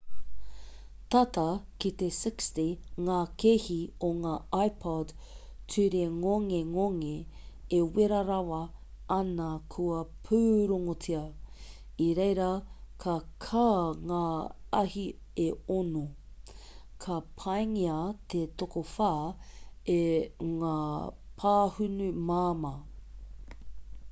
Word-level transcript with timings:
tata 1.13 1.41
ki 1.81 1.89
te 1.97 2.05
60 2.19 2.63
ngā 3.07 3.17
kēhi 3.41 3.75
o 4.05 4.07
ngā 4.21 4.31
ipod 4.69 5.11
turingongengonge 5.73 7.11
e 7.79 7.81
wera 7.97 8.21
rawa 8.29 8.61
ana 9.17 9.49
kua 9.75 9.99
pūrongotia 10.29 11.19
i 12.05 12.07
reira 12.21 12.47
ka 13.05 13.15
kā 13.47 13.67
ngā 14.13 14.23
ahi 14.79 15.03
e 15.43 15.45
ono 15.77 16.03
ka 17.05 17.19
pāngia 17.43 17.99
te 18.35 18.41
tokowhā 18.63 19.11
e 19.97 20.01
ngā 20.55 20.77
pāhunu 21.43 22.09
māmā 22.31 22.73